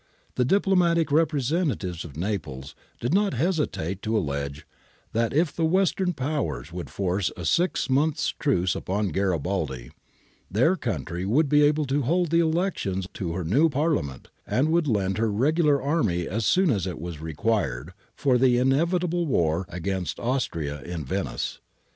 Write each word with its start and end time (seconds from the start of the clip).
The 0.33 0.45
diplomatic 0.45 1.11
representatives 1.11 2.03
of 2.03 2.17
Naples 2.17 2.73
did 2.99 3.13
not 3.13 3.35
hesitate 3.35 4.01
to 4.01 4.17
allege 4.17 4.65
that 5.13 5.31
if 5.31 5.55
the 5.55 5.63
western 5.63 6.13
Powers 6.13 6.73
would 6.73 6.89
force 6.89 7.31
a 7.37 7.45
six 7.45 7.87
months' 7.87 8.33
truce 8.39 8.73
upon 8.73 9.09
Garibaldi, 9.09 9.91
their 10.49 10.75
country 10.75 11.23
would 11.23 11.47
be 11.47 11.61
able 11.61 11.85
to 11.85 12.01
hold 12.01 12.31
the 12.31 12.39
elections 12.39 13.05
to 13.13 13.33
her 13.33 13.43
new 13.43 13.69
Parliament, 13.69 14.29
and 14.47 14.69
would 14.69 14.87
lend 14.87 15.19
her 15.19 15.31
regular 15.31 15.79
army 15.79 16.27
as 16.27 16.47
soon 16.47 16.71
as 16.71 16.87
it 16.87 16.99
was 16.99 17.21
required 17.21 17.93
for 18.15 18.39
the' 18.39 18.57
inevitable' 18.57 19.27
war 19.27 19.67
against 19.69 20.19
Austria 20.19 20.81
in 20.81 21.05
Venice. 21.05 21.59